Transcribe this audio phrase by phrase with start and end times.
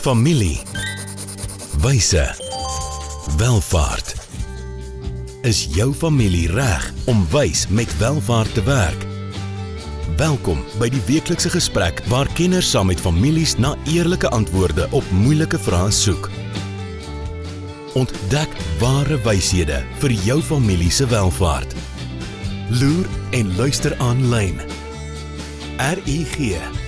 [0.00, 0.60] Familie.
[1.80, 2.34] Wyse.
[3.36, 4.14] Welvaart.
[5.42, 9.04] Is jou familie reg om wys met welvaart te werk?
[10.16, 15.60] Welkom by die weeklikse gesprek waar kenners saam met families na eerlike antwoorde op moeilike
[15.60, 16.30] vrae soek.
[17.92, 21.76] Ontdek ware wyshede vir jou familie se welvaart.
[22.80, 23.04] Loer
[23.36, 24.62] en luister aanlyn.
[25.76, 26.38] RUG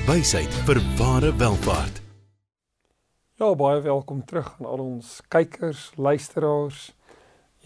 [0.09, 2.02] Wysheid vir ware welvaart.
[3.43, 6.93] Ja, baie welkom terug aan al ons kykers, luisteraars.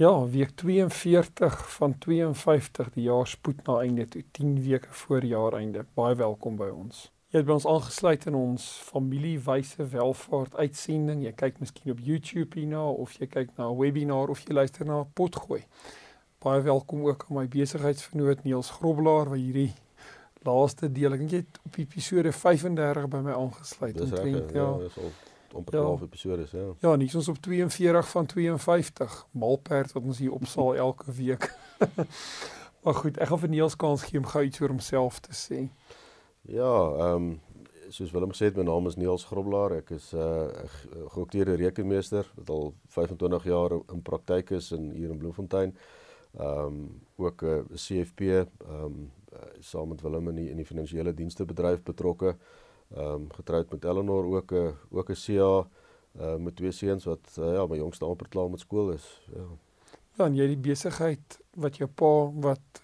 [0.01, 5.85] Ja, week 42 van 52, die jaar spoed na einde toe, 10 weke voor jaareinde.
[6.01, 7.03] Baie welkom by ons.
[7.29, 11.21] Jy het by ons aangesluit in ons familiewyse welvaart uitsending.
[11.27, 14.89] Jy kyk miskien op YouTube hierna of jy kyk na 'n webinar of jy luister
[14.89, 15.61] na 'n potgooi.
[16.41, 19.75] Baie welkom ook aan my besigheidsvernoot Niels Grobbelaar wat hierdie
[20.41, 23.95] laaste deel, ek dink jy het op episode 35 by my aangesluit.
[23.95, 24.53] Dis reg.
[24.55, 25.13] Ja, ja, dis al
[25.55, 26.07] amper 12 ja.
[26.07, 26.67] episodes, ja.
[26.81, 29.27] Ja, nie ons op 42 van 52.
[29.31, 31.55] Malperd wat ons hier opsaal elke week.
[32.83, 35.67] maar goed, ek gaan vir Niels kans gee om gou iets oor homself te sê.
[36.43, 37.35] Ja, ehm um,
[37.89, 39.77] soos Willem gesê het, my naam is Niels Grobbelaar.
[39.79, 45.11] Ek is 'n uh, geokteerde rekenmeester wat al 25 jaar in praktyk is in hier
[45.11, 45.77] in Bloemfontein.
[46.39, 48.49] Ehm um, ook 'n uh, CFP, ehm
[48.83, 52.66] um, uh, saam met Willem in die in die finansiële dienste bedryf betrokke ehm
[52.97, 55.67] um, getroud met Eleanor ook 'n ook 'n CA
[56.21, 59.23] uh, met twee seuns wat uh, ja, my jongste amper klaar met skool is.
[59.35, 59.47] Ja.
[60.17, 62.83] Ja, en jy die besigheid wat jou pa wat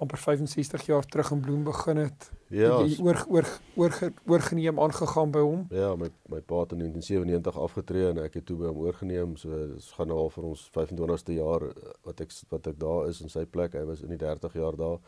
[0.00, 2.30] amper 65 jaar terug in Bloem begin het.
[2.48, 3.96] Ja, jy oor oor oor
[4.26, 5.66] oorgeneem aangegaan by hom.
[5.74, 9.36] Ja, my my pa het in 1997 afgetree en ek het toe by hom oorgeneem.
[9.36, 13.10] So dit gaan nou al vir ons 25ste jaar eh, wat ek wat ek daar
[13.10, 13.76] is in sy plek.
[13.76, 14.98] Hy was in die 30 jaar daar.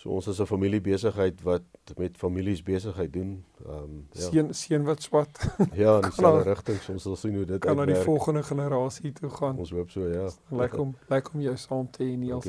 [0.00, 1.62] So ons is 'n familiebesigheid wat
[1.96, 3.44] met families besigheid doen.
[3.66, 4.20] Ehm um, ja.
[4.20, 5.54] Seun seun wat swat.
[5.72, 6.78] ja, in dieselfde rigting.
[6.88, 9.58] Ons sal sien hoe dit kan na die volgende generasie toe gaan.
[9.58, 10.30] Ons hoop so, ja.
[10.60, 12.48] Lyk hom lyk hom jou saam te hê Niels.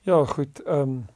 [0.00, 0.62] Ja, goed.
[0.62, 1.06] Ehm um,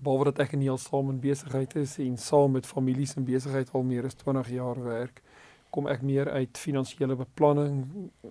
[0.00, 3.70] behalwe dat ek en Niels saam in besigheid is en saam met families in besigheid
[3.72, 5.22] al meer as 20 jaar werk,
[5.70, 7.84] kom ek meer uit finansiële beplanning,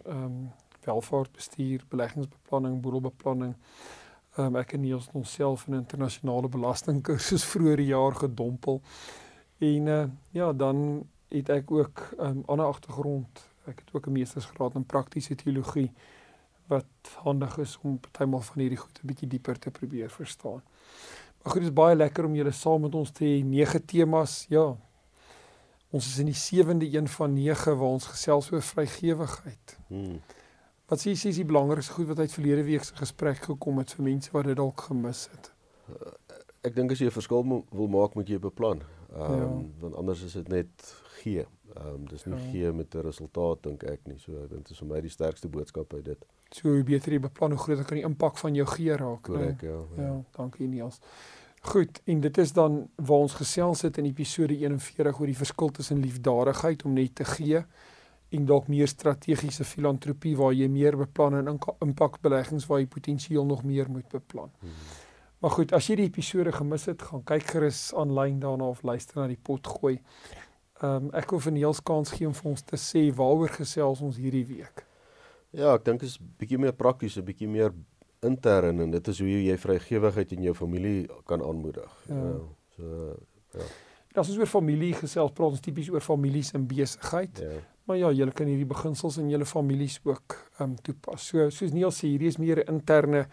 [0.05, 0.51] ehm um,
[0.85, 3.55] welvaartbestuur, beleggingsbeplanning, boedelbeplanning.
[4.37, 8.81] Um, ek en Niels het onsself in 'n internasionale belastingkursus vroeër die jaar gedompel.
[9.57, 13.49] En uh, ja, dan het ek ook 'n um, ander agtergrond.
[13.65, 15.91] Ek het ook 'n meestersgraad in praktiese teologie
[16.67, 16.85] wat
[17.23, 20.61] handig is om partymal van hierdie goed 'n bietjie dieper te probeer verstaan.
[21.41, 23.45] Maar goed, dit is baie lekker om julle saam met ons te hê.
[23.45, 24.45] Nege temas.
[24.49, 24.75] Ja.
[25.89, 29.77] Ons is in die sewende een van 9 waar ons gesels oor vrygewigheid.
[29.87, 30.21] Hmm.
[30.85, 33.93] Wat sê jy is die belangrikste goed wat uit verlede week se gesprek gekom het
[33.97, 35.49] vir mense wat dit dalk gemis het?
[35.89, 36.11] Uh,
[36.67, 38.83] ek dink as jy 'n verskil wil maak, moet jy beplan.
[39.15, 39.49] Ehm um, ja.
[39.79, 41.45] want anders is dit net gee.
[41.73, 42.51] Ehm um, dis nie ja.
[42.51, 44.19] gee met 'n resultaat dink ek nie.
[44.19, 46.25] So ek dink dit is vir my die sterkste boodskap uit dit.
[46.51, 49.23] So hoe beter jy beplan, hoe groter kan die impak van jou gee raak.
[49.23, 50.03] Korrek, ja, ja.
[50.03, 50.99] Ja, dankie Niels.
[51.61, 55.71] Goed, en dit is dan waar ons gesels het in episode 41 oor die verskil
[55.71, 57.65] tussen liefdadigheid om net te gee
[58.35, 63.63] en dalk meer strategiese filantropie waar jy meer beplan en impakbeleggings waar jy potensieel nog
[63.63, 64.51] meer moet beplan.
[64.59, 64.77] Hmm.
[65.39, 69.19] Maar goed, as jy die episode gemis het, gaan kyk gerus aanlyn daarna of luister
[69.19, 69.99] na die pot gooi.
[70.81, 74.01] Ehm um, ek wil vir Niels kans gee om vir ons te sê waaroor gesels
[74.03, 74.85] ons hierdie week.
[75.55, 77.71] Ja, ek dink is bietjie meer prakties, 'n bietjie meer
[78.25, 81.91] intern en dit is hoe jy vrygewigheid in jou familie kan aanmoedig.
[82.09, 82.15] Ja.
[82.15, 82.39] ja
[82.75, 83.15] so
[83.53, 83.67] ja.
[84.15, 87.41] As ons oor familie gesels, praat ons tipies oor families en besigheid.
[87.43, 87.59] Ja.
[87.85, 91.27] Maar ja, julle kan hierdie beginsels in julle families ook ehm um, toepas.
[91.29, 93.27] So soos Neil sê, hierdie is meer 'n interne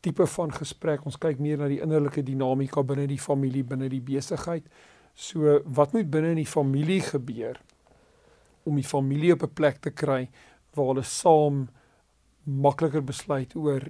[0.00, 1.04] tipe van gesprek.
[1.06, 4.64] Ons kyk meer na die innerlike dinamika binne die familie, binne die besigheid.
[5.14, 7.60] So wat moet binne in die familie gebeur
[8.64, 10.30] om die familie op 'n plek te kry
[10.74, 11.68] waar hulle saam
[12.44, 13.82] makliker besluit oor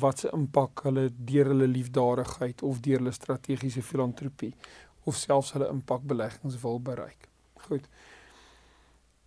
[0.00, 4.54] wat se impak hulle deur hulle liefdadigheid of deur hulle strategiese filantropie
[5.04, 7.28] of selfs hulle impakbeleggings wil bereik.
[7.68, 7.86] Goed.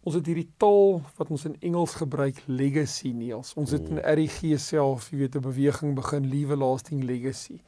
[0.04, 3.54] Ons het hierdie taal wat ons in Engels gebruik legacy Niels.
[3.60, 4.08] Ons het in mm.
[4.20, 7.62] RG self, jy weet, 'n beweging begin lewe lasting legacy.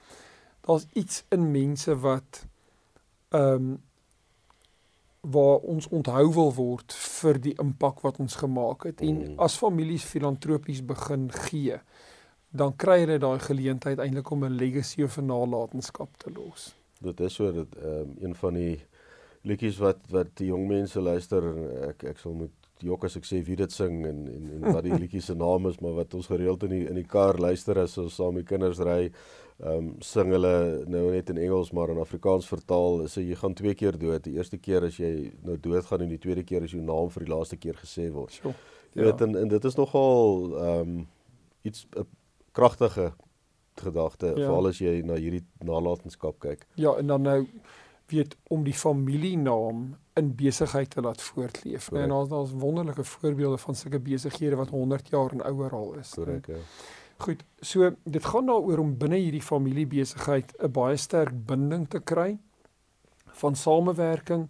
[0.61, 2.45] Daar's iets in mense wat
[3.29, 3.83] ehm um,
[5.25, 9.39] waar ons onthou wil word vir die impak wat ons gemaak het en mm.
[9.41, 11.79] as families filantropies begin gee,
[12.53, 16.75] dan kry hulle daai geleentheid eintlik om 'n legacy of 'n nalatenskap te los.
[17.05, 18.75] Dit is so dat ehm um, een van die
[19.45, 22.53] liedjies wat wat die jong mense luister en ek ek sal moet
[22.83, 25.69] jok as ek sê wie dit sing en en en wat die liedjie se naam
[25.69, 28.47] is, maar wat ons gereeld in die in die kar luister as ons saam met
[28.49, 30.55] kinders ry ehm um, sing hulle
[30.91, 34.23] nou net in Engels maar in Afrikaans vertaal sê jy gaan twee keer dood.
[34.25, 37.23] Die eerste keer as jy nou doodgaan en die tweede keer as jou naam vir
[37.23, 38.35] die laaste keer gesê word.
[38.35, 38.51] So,
[38.95, 39.11] Jy ja.
[39.11, 41.07] weet en, en dit is nogal ehm um,
[41.65, 42.05] iets 'n
[42.51, 43.13] kragtige
[43.81, 44.33] gedagte ja.
[44.33, 46.67] veral as jy na hierdie nalatenskap kyk.
[46.75, 47.47] Ja, en dan nou
[48.11, 51.87] weet om die familienaam in besigheid te laat voortleef.
[51.89, 52.03] Correct.
[52.03, 56.09] En daar's daar's wonderlike voorbeelde van sulke besighede wat 100 jaar en ouer al is.
[56.09, 56.47] Korrek.
[56.47, 56.61] Ja.
[57.17, 62.37] Goed, so dit gaan daaroor om binne hierdie familiebesigheid 'n baie sterk binding te kry
[63.25, 64.49] van samewerking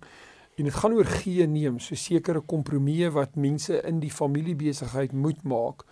[0.56, 5.44] en dit gaan oor gee neem, so sekere kompromieë wat mense in die familiebesigheid moet
[5.44, 5.86] maak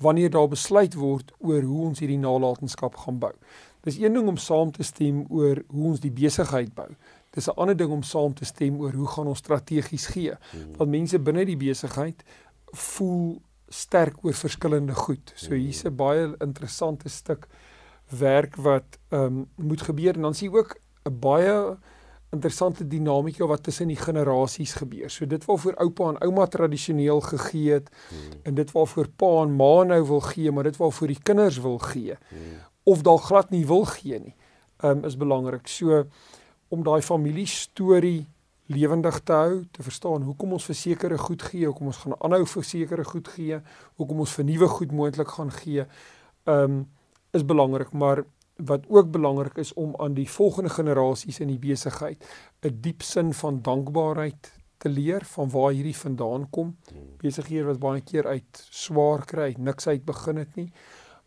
[0.00, 3.32] wanneer daar besluit word oor hoe ons hierdie nalatenskap gaan bou.
[3.84, 6.88] Dis een ding om saam te stem oor hoe ons die besigheid bou.
[7.30, 10.32] Dis 'n ander ding om saam te stem oor hoe gaan ons strategies gee.
[10.76, 12.24] Want mense binne die besigheid
[12.72, 15.32] voel sterk oor verskillende goed.
[15.34, 17.46] So hier's 'n baie interessante stuk
[18.08, 21.76] werk wat ehm um, moet gebeur en dan sien ook 'n baie
[22.30, 25.10] interessante dinamika wat tussen die generasies gebeur.
[25.10, 28.42] So dit waarvoor oupa en ouma tradisioneel gegee het hmm.
[28.42, 31.78] en dit waarvoor pa en ma nou wil gee, maar dit waarvoor die kinders wil
[31.78, 32.60] gee hmm.
[32.82, 34.36] of dalk glad nie wil gee nie,
[34.86, 35.66] um, is belangrik.
[35.68, 36.04] So
[36.70, 38.28] om daai familie storie
[38.70, 42.44] lewendig te hou, te verstaan hoekom ons vir sekere goed gee, hoekom ons gaan aanhou
[42.46, 43.58] vir sekere goed gee,
[43.98, 45.86] hoekom ons vir nuwe goed moontlik gaan gee,
[46.46, 46.84] um,
[47.34, 48.22] is belangrik, maar
[48.64, 52.24] wat ook belangrik is om aan die volgende generasies in die besigheid
[52.62, 56.76] 'n diep sin van dankbaarheid te leer van waar hierdie vandaan kom.
[57.20, 60.72] Besighede wat baie keer uit swaar kry, niks uit begin het nie,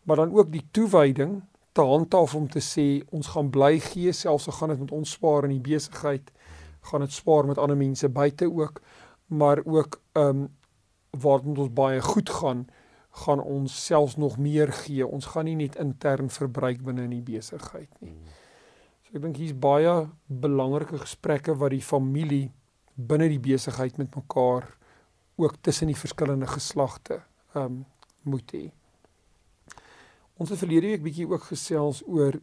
[0.02, 1.42] maar dan ook die toewyding
[1.72, 5.10] te handhaaf om te sê ons gaan bly gee selfs al gaan dit met ons
[5.10, 6.30] spaar in die besigheid
[6.84, 8.80] gaan dit spaar met ander mense buite ook,
[9.26, 10.48] maar ook ehm um,
[11.20, 12.66] waar dit ons baie goed gaan,
[13.14, 15.06] gaan ons selfs nog meer gee.
[15.06, 18.14] Ons gaan nie net intern verbruik binne in die besigheid nie.
[19.06, 19.94] So ek dink hier's baie
[20.26, 22.48] belangrike gesprekke wat die familie
[22.94, 24.66] binne die besigheid met mekaar
[25.38, 27.22] ook tussen die verskillende geslagte
[27.54, 27.84] ehm um,
[28.24, 28.70] moet hê.
[30.40, 32.38] Ons het verlede week bietjie ook gesels oor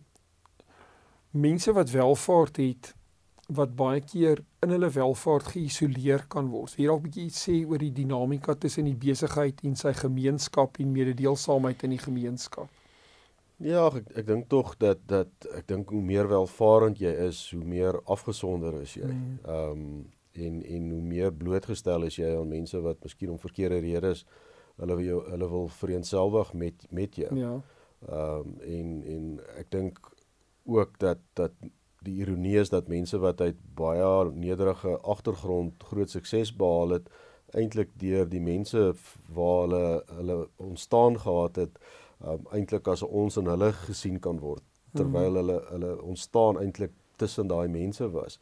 [1.33, 2.91] mense wat welvaart het
[3.55, 6.75] wat baie keer in hulle welvaart geïsoleer kan word.
[6.79, 10.79] Hier dalk 'n bietjie iets sê oor die dinamika tussen die besigheid en sy gemeenskap
[10.79, 12.69] en mededeelsaamheid in die gemeenskap.
[13.57, 17.63] Ja, ek ek dink tog dat dat ek dink hoe meer welvarend jy is, hoe
[17.63, 19.07] meer afgesonder is jy.
[19.07, 19.39] Mm.
[19.45, 23.81] Ehm um, en en hoe meer blootgestel is jy aan mense wat miskien om verkeerde
[23.83, 24.25] redes
[24.79, 27.35] hulle jou hulle wil vereenselwig met met jou.
[27.35, 27.53] Ja.
[28.07, 29.99] Ehm um, en en ek dink
[30.65, 31.51] ook dat dat
[32.05, 37.09] die ironie is dat mense wat uit baie nederige agtergrond groot sukses behaal het
[37.53, 38.93] eintlik deur die mense
[39.35, 41.77] waar hulle hulle ontstaan gehad het
[42.25, 44.63] um, eintlik as ons en hulle gesien kan word
[44.95, 48.39] terwyl hulle hulle ontstaan eintlik tussen daai mense was.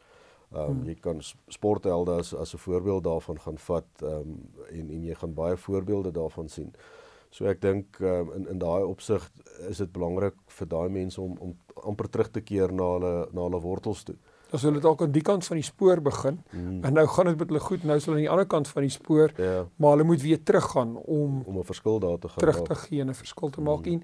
[0.50, 4.32] Ehm um, jy kan sporthelde as as 'n voorbeeld daarvan gaan vat ehm um,
[4.70, 6.72] en en jy gaan baie voorbeelde daarvan sien.
[7.30, 9.22] So ek dink um, in in daai opsig
[9.68, 11.54] is dit belangrik vir daai mense om om
[11.86, 14.16] amper terug te keer na hulle na hulle wortels toe.
[14.50, 16.80] As hulle dalk aan die kant van die spoor begin mm.
[16.88, 18.82] en nou gaan dit met hulle goed, nou is hulle aan die ander kant van
[18.82, 19.62] die spoor, ja.
[19.78, 23.00] maar hulle moet weer teruggaan om om 'n verskil daar te gaan terug te gee
[23.00, 23.92] en 'n verskil te maak mm.
[23.92, 24.02] en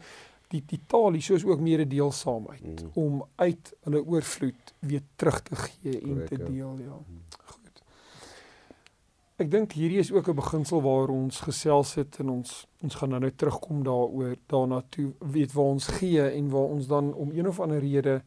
[0.54, 2.90] die die taal hier soos ook mededeelsaamheid mm.
[2.94, 6.44] om uit hulle oorvloed weer terug te gee en Correct, te ja.
[6.44, 6.84] deel, ja.
[6.94, 7.45] ja.
[9.36, 13.08] Ek dink hierdie is ook 'n beginsel waar ons gesels het en ons ons gaan
[13.08, 17.30] nou net terugkom daaroor daarna toe weet waar ons gee en waar ons dan om
[17.30, 18.22] een of ander rede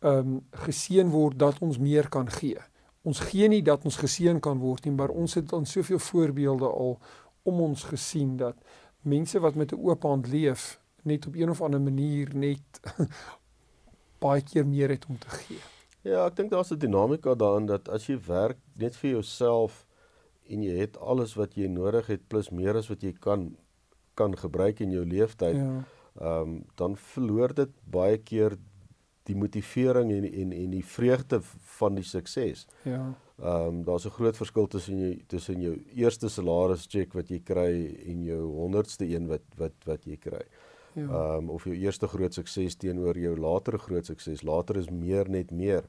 [0.00, 2.58] ehm um, geseën word dat ons meer kan gee.
[3.02, 6.68] Ons gee nie dat ons geseën kan word nie, maar ons het dan soveel voorbeelde
[6.68, 6.98] al
[7.42, 8.56] om ons gesien dat
[9.00, 12.80] mense wat met 'n oop hand leef net op een of ander manier net
[14.24, 15.62] baie keer meer het om te gee.
[16.02, 19.85] Ja, ek dink daar's 'n dinamika daarin dat as jy werk net vir jouself
[20.48, 23.56] en jy het alles wat jy nodig het plus meer as wat jy kan
[24.16, 25.56] kan gebruik in jou lewenstyd.
[25.56, 25.84] Ja.
[26.20, 28.56] Ehm um, dan verloor dit baie keer
[29.28, 31.40] die motivering en en en die vreugde
[31.78, 32.66] van die sukses.
[32.82, 33.14] Ja.
[33.42, 37.40] Ehm um, daar's 'n groot verskil tussen jy tussen jou eerste salaris check wat jy
[37.40, 40.44] kry en jou 100ste een wat wat wat jy kry.
[40.94, 41.02] Ja.
[41.02, 41.36] Ehm ja.
[41.36, 44.42] um, of jou eerste groot sukses teenoor jou latere groot sukses.
[44.42, 45.84] Later is meer net meer.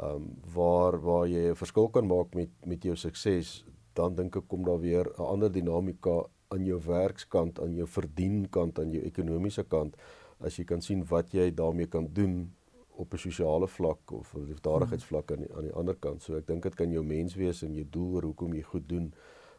[0.00, 4.36] Ehm um, waar waar jy 'n verskil kan maak met met jou sukses dan dink
[4.36, 9.02] ek kom daar weer 'n ander dinamika aan jou werkskant, aan jou verdienkant, aan jou
[9.02, 9.96] ekonomiese kant
[10.40, 12.50] as jy kan sien wat jy daarmee kan doen
[12.96, 16.22] op 'n sosiale vlak of 'n liefdadigheidsvlak aan die, aan die ander kant.
[16.22, 18.88] So ek dink dit kan jou mens wees en jou doel oor hoekom jy goed
[18.88, 19.12] doen.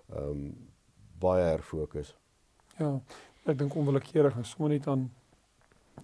[0.09, 0.55] Ehm um,
[1.19, 2.15] baie herfokus.
[2.77, 3.01] Ja.
[3.45, 5.11] Ek dink onwillekeurig en sommer net aan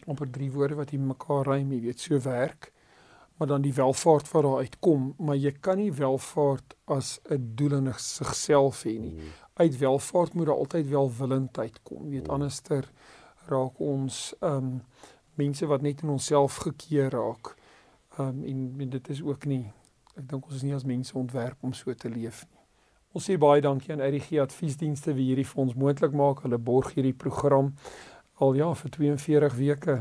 [0.05, 2.71] amper drie woorde wat jy mekaar rym, jy weet, so werk
[3.37, 7.73] maar dan die welvaart wat daar uitkom, maar jy kan nie welvaart as 'n doel
[7.77, 9.13] in sigself hê nie.
[9.13, 9.33] Mm.
[9.53, 12.03] Uit welvaart moet daar altyd welwillendheid kom.
[12.03, 12.33] Jy weet mm.
[12.33, 12.91] anderster
[13.45, 14.81] raak ons ehm um,
[15.35, 17.55] mense wat net in onsself gekeer raak.
[18.17, 19.71] Ehm um, en, en dit is ook nie
[20.17, 22.61] ek dink ons is nie as mense ontwerp om so te leef nie.
[23.17, 26.43] Ons sê baie dankie aan RGG Adviesdienste wie hierdie vir ons moontlik maak.
[26.45, 27.73] Hulle borg hierdie program
[28.43, 29.95] al ja vir 42 weke.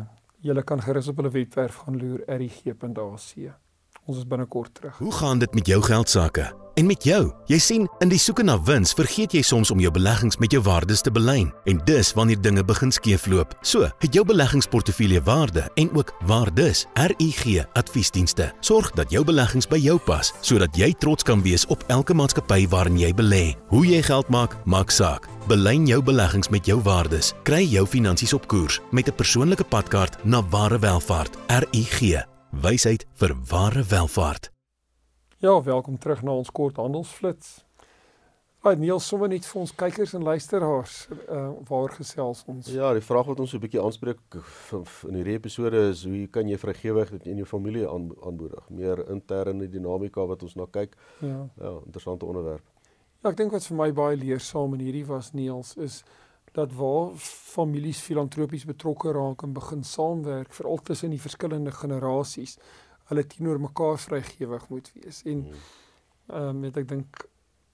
[0.45, 3.31] Julle kan gerus op hulle webwerf gaan loer rig.ac.
[4.07, 4.99] Ons is binnekort terug.
[4.99, 6.53] Hoe gaan dit met jou geld sake?
[6.75, 7.33] En met jou?
[7.49, 10.61] Jy sien, in die soeke na wins, vergeet jy soms om jou beleggings met jou
[10.63, 11.49] waardes te belyn.
[11.67, 13.57] En dis wanneer dinge begin skeefloop.
[13.67, 16.85] So, het jou beleggingsportefeulje waarde en ook waardes.
[16.95, 21.83] RUG Adviesdienste sorg dat jou beleggings by jou pas, sodat jy trots kan wees op
[21.89, 23.45] elke maatskappy waarin jy belê.
[23.73, 25.27] Hoe jy geld maak, maak saak.
[25.49, 27.33] Belyn jou beleggings met jou waardes.
[27.43, 31.37] Kry jou finansies op koers met 'n persoonlike padkaart na ware welvaart.
[31.49, 34.51] RUG wysheid vir ware welvaart.
[35.39, 37.65] Ja, welkom terug na ons kort handelsflits.
[38.65, 40.95] Baie Neil sommer net vir ons kykers en luisteraars
[41.31, 42.71] uh waar gesels ons.
[42.73, 44.19] Ja, die vraag wat ons so 'n bietjie aanspreek
[45.09, 48.71] in hierdie episode is hoe kan jy vrygewig in jou familie aanmoedig?
[48.71, 50.97] Meer interne dinamika wat ons na kyk.
[51.21, 51.49] Ja.
[51.61, 52.65] Ja, interessante onderwerp.
[53.23, 56.03] Ja, ek dink wat vir my baie leersaam in hierdie was Niels is
[56.57, 62.57] dat waar families filantropies betrokke raak en begin saamwerk veral tussen die verskillende generasies
[63.11, 65.67] hulle teenoor mekaar vrygewig moet wees en hmm.
[66.39, 67.27] ehm um, ek dink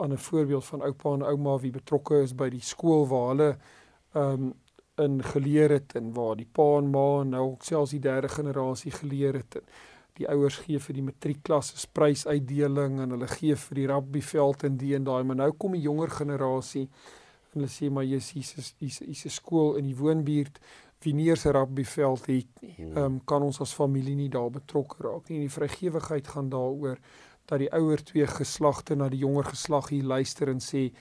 [0.03, 3.51] aan 'n voorbeeld van oupa en ouma wie betrokke is by die skool waar hulle
[3.53, 4.53] ehm um,
[5.01, 9.39] in geleer het en waar die pa en ma nou selfs die derde generasie geleer
[9.41, 9.65] het en
[10.19, 14.95] die ouers gee vir die matriekklasse prysuitdeling en hulle gee vir die rugbyveld en die
[14.99, 16.89] en daai maar nou kom die jonger generasie
[17.53, 20.61] en hulle sê maar jy's hier's hier's 'n skool in die woonbuurt
[21.03, 22.75] wie nie se rugbyveld het nie.
[22.77, 22.97] Hmm.
[22.97, 25.37] Ehm um, kan ons as familie nie daar betrokke raak nie.
[25.41, 26.99] En die vrygewigheid gaan daaroor
[27.45, 30.93] dat die ouer twee geslagte na die jonger geslag hier luister en sê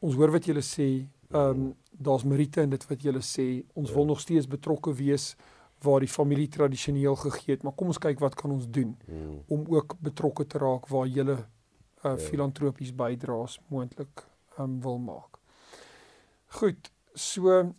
[0.00, 1.06] ons hoor wat julle sê.
[1.30, 3.62] Ehm um, daar's meriete in dit wat julle sê.
[3.74, 3.94] Ons ja.
[3.94, 5.36] wil nog steeds betrokke wees
[5.84, 9.42] waar die familie tradisioneel gegee het, maar kom ons kyk wat kan ons doen hmm.
[9.48, 11.36] om ook betrokke te raak waar julle
[12.04, 14.24] uh, filantropies bydraes moontlik
[14.58, 15.39] um, wil maak.
[16.50, 17.74] Goed, so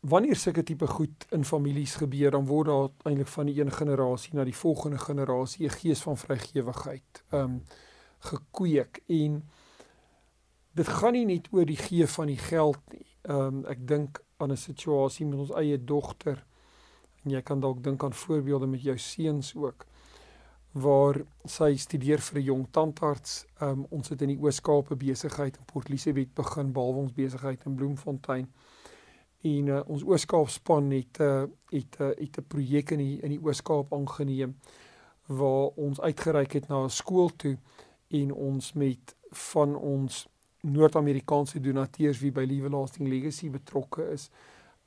[0.00, 4.32] wanneer sulke tipe goed in families gebeur, dan word daar eintlik van die een generasie
[4.36, 7.62] na die volgende generasie 'n gees van vrygewigheid ehm um,
[8.18, 9.02] gekweek.
[9.06, 9.50] En
[10.72, 13.06] dit gaan nie net oor die gee van die geld nie.
[13.22, 16.46] Ehm um, ek dink aan 'n situasie met ons eie dogter.
[17.22, 19.86] En jy kan dalk dink aan voorbeelde met jou seuns ook
[20.74, 23.46] waar sy studeer vir 'n jong tandarts.
[23.62, 27.64] Um, ons het in die Oos-Kaap 'n besigheid in Port Elizabeth begin, behalwe ons besigheid
[27.64, 28.52] in Bloemfontein.
[29.42, 33.30] En uh, ons Oos-Kaap span het uh, het uh, het 'n projek in die in
[33.30, 34.58] die Oos-Kaap aangeneem
[35.26, 37.56] waar ons uitgereik het na 'n skool toe
[38.08, 40.28] en ons met van ons
[40.60, 44.30] Noord-Amerikaanse donateurs wie by Liewe Lasting Legacy betrokke is,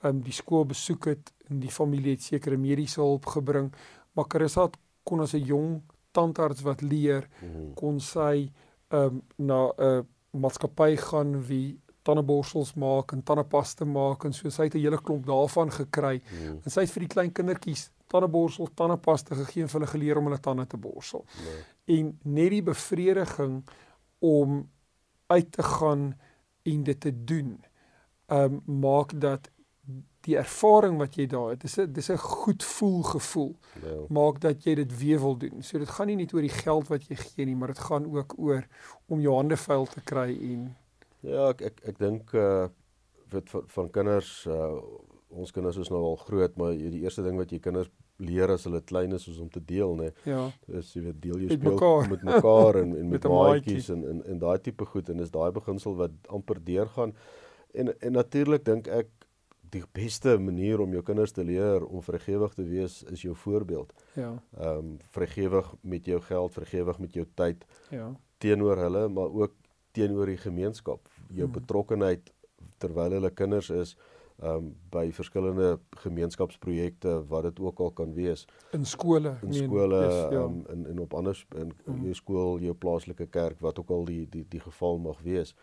[0.04, 3.72] um die skool besoek het en die familie het sekere mediese hulp gebring,
[4.14, 4.78] maar Carissa het
[5.08, 7.74] kon as 'n jong tandarts wat leer mhm.
[7.80, 8.48] kon sy
[8.92, 14.68] ehm um, na 'n maatskappy gaan wie tandeborsels maak en tandepasta maak en so sy
[14.68, 16.62] het 'n hele klomp daarvan gekry mm.
[16.64, 20.30] en sy het vir die klein kindertjies tandeborsels, tandepasta gegee en vir hulle geleer om
[20.30, 21.26] hulle tande te borsel.
[21.44, 21.60] Nee.
[21.98, 23.62] En net die bevrediging
[24.24, 24.62] om
[25.28, 26.10] uit te gaan
[26.68, 27.58] en dit te doen,
[28.28, 29.52] ehm um, maak dat
[30.28, 33.56] die ervaring wat jy daar het, dis 'n dis 'n goed voel gevoel.
[33.84, 34.00] Ja.
[34.10, 35.64] Maak dat jy dit weer wil doen.
[35.64, 38.06] So dit gaan nie net oor die geld wat jy gee nie, maar dit gaan
[38.16, 38.68] ook oor
[39.08, 40.76] om jou hande vuil te kry en
[41.22, 42.68] ja, ek ek ek dink uh
[43.32, 44.80] wat van, van kinders uh
[45.28, 47.90] ons kinders is nou al groot, maar die eerste ding wat jy kinders
[48.24, 50.12] leer as hulle klein is is om te deel, né?
[50.26, 50.48] Ja.
[50.72, 52.08] Dis jy weet deel jy speel mekaar.
[52.10, 55.34] met mekaar en en met, met maatjies en en en daai tipe goed en dis
[55.34, 57.14] daai beginsel wat amper deurgaan.
[57.74, 59.12] En en natuurlik dink ek
[59.70, 63.94] die beste manier om jou kinders te leer om vrygewig te wees is jou voorbeeld.
[64.14, 64.36] Ja.
[64.60, 67.66] Ehm um, vrygewig met jou geld, vrygewig met jou tyd.
[67.90, 68.16] Ja.
[68.38, 69.54] teenoor hulle, maar ook
[69.92, 71.10] teenoor die gemeenskap.
[71.28, 71.52] Jou hmm.
[71.52, 72.32] betrokkenheid
[72.78, 73.98] terwyl hulle kinders is
[74.38, 78.46] ehm um, by verskillende gemeenskapsprojekte wat dit ook al kan wees.
[78.78, 80.44] In skole, in skole, ehm ja.
[80.44, 82.04] um, in in op ander in hmm.
[82.04, 85.56] jou skool, jou plaaslike kerk, wat ook al die die die geval mag wees.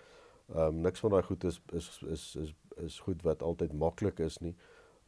[0.48, 4.18] Ehm um, niks van daai goed is is is is is goed wat altyd maklik
[4.20, 4.56] is nie.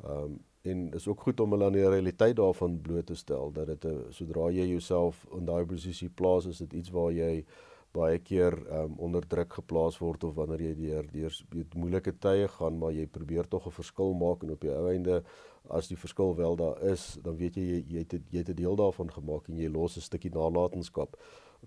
[0.05, 3.53] Ehm um, en is ook goed om hulle aan die realiteit daarvan bloot te stel
[3.53, 7.45] dat dit 'n sodra jy jouself in daai posisie plaas is dit iets waar jy
[7.93, 11.35] baie keer um, onder druk geplaas word of wanneer jy deur deur
[11.75, 15.23] moeilike tye gaan maar jy probeer tog 'n verskil maak en op die ou einde
[15.69, 18.61] as die verskil wel daar is dan weet jy jy, jy het jy het 'n
[18.63, 21.17] deel daarvan gemaak en jy los 'n stukkie nalatenskap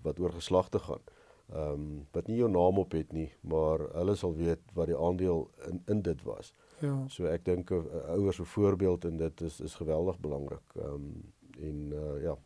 [0.02, 1.02] wat oor geslagte gaan.
[1.50, 4.96] Ehm um, wat nie jou naam op het nie, maar hulle sal weet wat die
[4.96, 6.52] aandeel in in dit was.
[6.78, 6.94] Ja.
[7.08, 10.74] So ek dink 'n ouers se voorbeeld en dit is is geweldig belangrik.
[10.76, 12.36] Ehm um, en uh, ja.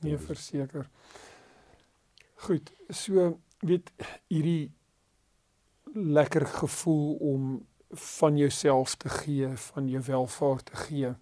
[0.00, 0.90] Nee, verseker.
[2.34, 3.92] Goed, so weet
[4.26, 4.72] hierdie
[5.94, 11.14] lekker gevoel om van jouself te gee, van jou welvaart te gee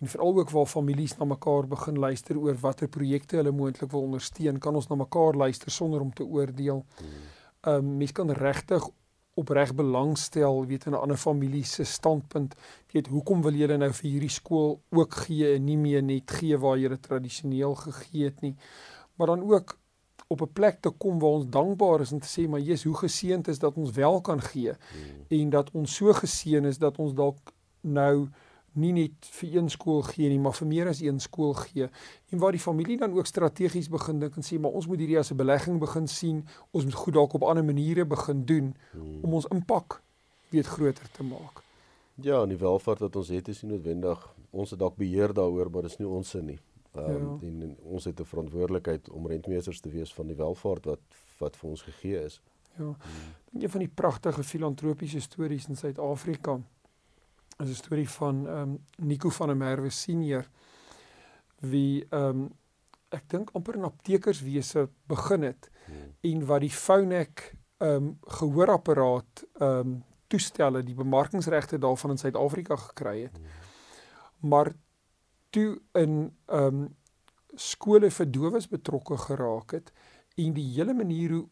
[0.00, 4.08] en veral ook waar families na mekaar begin luister oor watter projekte hulle moontlik wil
[4.08, 6.84] ondersteun, kan ons na mekaar luister sonder om te oordeel.
[6.98, 7.08] Hmm.
[7.60, 8.88] Ehm um, mens kan regtig
[9.34, 12.54] opreg belangstel, weet in 'n ander familie se standpunt,
[12.92, 16.58] weet hoekom wil julle nou vir hierdie skool ook gee en nie meer net gee
[16.58, 18.56] waar julle tradisioneel gegee het nie.
[19.14, 19.78] Maar dan ook
[20.26, 22.96] op 'n plek te kom waar ons dankbaar is en te sê maar Jesus, hoe
[22.96, 25.24] geseënd is dat ons wel kan gee hmm.
[25.28, 28.28] en dat ons so geseën is dat ons dalk nou
[28.76, 31.88] nie net vir een skool gee nie, maar vir meer as een skool gee.
[32.30, 35.18] En waar die familie dan ook strategies begin dink en sê, maar ons moet hierdie
[35.18, 36.46] as 'n belegging begin sien.
[36.70, 39.18] Ons moet goed dalk op ander maniere begin doen hmm.
[39.22, 40.02] om ons impak
[40.50, 41.62] weet groter te maak.
[42.14, 45.70] Ja, en die welvaart wat ons het is nie noodwendig ons het dalk beheer daaroor,
[45.70, 46.58] maar dis nie ons se nie.
[46.94, 47.48] Ehm um, ja.
[47.48, 51.00] en, en ons het 'n verantwoordelikheid om rentmeesters te wees van die welvaart wat
[51.38, 52.40] wat vir ons gegee is.
[52.78, 52.84] Ja.
[52.84, 53.62] Hmm.
[53.62, 56.60] Een van die pragtige filantropiese stories in Suid-Afrika
[57.58, 60.48] is 'n storie van ehm um, Nico van der Merwe senior
[61.60, 62.52] wie ehm um,
[63.08, 66.14] ek dink amper in aptekerswese begin het hmm.
[66.20, 72.76] en wat die Phonak ehm um, gehoorapparaat ehm um, toestelle die bemarkingsregte daarvan in Suid-Afrika
[72.76, 73.36] gekry het.
[73.36, 74.50] Hmm.
[74.50, 74.72] Maar
[75.50, 76.96] toe in ehm um,
[77.54, 79.92] skole vir dowes betrokke geraak het
[80.36, 81.44] en die hele manier hoe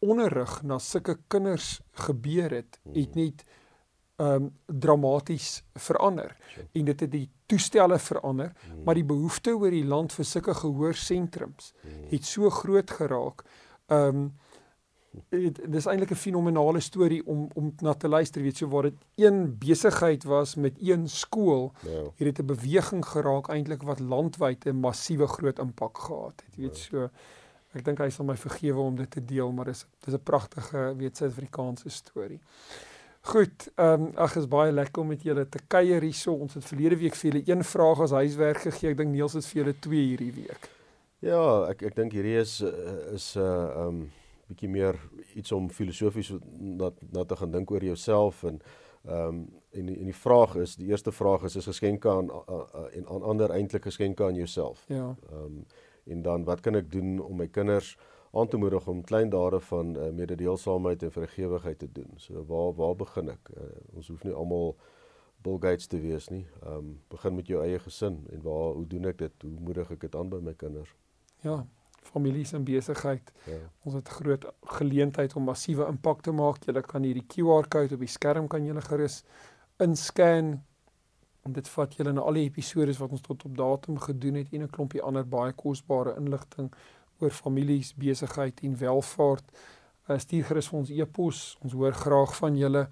[0.00, 3.22] onderrig na sulke kinders gebeur het, het hmm.
[3.22, 3.44] net
[4.20, 6.36] um dramaties verander
[6.72, 8.82] en dit het die toestelle verander mm.
[8.84, 12.06] maar die behoefte oor die land vir sulke gehoorsentrums mm.
[12.12, 13.44] het so groot geraak
[13.88, 14.30] um
[15.28, 18.94] dit is eintlik 'n fenominale storie om om na te luister weet so waar dit
[19.14, 21.72] een besigheid was met een skool.
[21.82, 22.02] Ja.
[22.16, 26.78] het dit 'n beweging geraak eintlik wat landwyd 'n massiewe groot impak gehad het weet
[26.78, 27.02] yeah.
[27.02, 27.08] Ja.
[27.08, 27.10] so
[27.78, 30.94] ek dink hy sal my vergewe om dit te deel maar dis dis 'n pragtige
[30.96, 32.40] weet Suid-Afrikaanse storie
[33.20, 36.32] Goed, ehm um, ag is baie lekker om met julle te kuier hierso.
[36.32, 38.90] Ons het verlede week vir julle een vraag as huiswerk gegee.
[38.90, 40.70] Ek dink Niels het vir julle twee hierdie week.
[41.20, 42.60] Ja, ek ek dink hierdie is
[43.12, 43.98] is 'n uh, ehm um,
[44.48, 44.96] bietjie meer
[45.36, 48.60] iets om filosofies na na te gaan dink oor jouself en
[49.04, 52.30] ehm um, en en die vraag is, die eerste vraag is is geskenke aan
[52.92, 54.84] en aan ander eintlik geskenke aan jouself.
[54.88, 55.16] Ja.
[55.30, 55.66] Ehm um,
[56.04, 57.96] en dan wat kan ek doen om my kinders
[58.32, 62.12] aan te moedig om klein dade van uh, mededeelsaamheid en vergewigheid te doen.
[62.16, 63.50] So waar waar begin ek?
[63.56, 63.64] Uh,
[63.94, 64.76] ons hoef nie almal
[65.42, 66.46] Bill Gates te wees nie.
[66.62, 69.42] Ehm um, begin met jou eie gesin en waar hoe doen ek dit?
[69.42, 70.94] Hoe moedig ek dit aan by my kinders?
[71.42, 71.66] Ja,
[72.02, 73.32] families en besigheid.
[73.46, 73.58] Ja.
[73.84, 74.44] Ons het groot
[74.78, 76.64] geleentheid om massiewe impak te maak.
[76.64, 79.22] Jy kan hierdie QR-kode op die skerm kan jy gerus
[79.80, 80.60] inscan
[81.42, 84.52] en dit vat julle na al die episode wat ons tot op datum gedoen het
[84.52, 86.70] en 'n klompie ander baie kosbare inligting
[87.20, 89.44] oor families, besigheid en welvaart.
[90.08, 91.42] Uh, stuur gerus vir ons e-pos.
[91.64, 92.86] Ons hoor graag van julle.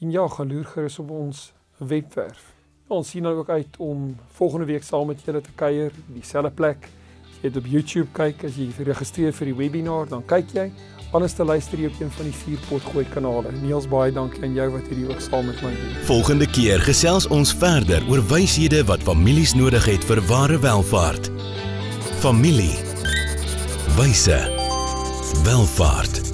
[0.00, 1.46] En ja, gaan loer gerus op ons
[1.78, 2.52] webwerf.
[2.88, 6.50] Ja, ons sien nou ook uit om volgende week saam met julle te kuier, dieselfde
[6.52, 6.88] plek.
[7.30, 10.68] As jy op YouTube kyk, as jy geregistreer vir die webinar, dan kyk jy.
[11.14, 13.52] Anders te luister jy op een van die vier potgooi kanale.
[13.62, 15.92] Niels baie dankie aan jou wat hierdie ook saam met my doen.
[16.08, 21.30] Volgende keer gesels ons verder oor wyshede wat families nodig het vir ware welvaart.
[22.24, 22.93] Familie
[23.96, 24.48] wyse.
[25.44, 26.33] Welvaart